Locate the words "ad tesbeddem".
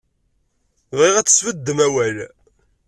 1.17-1.79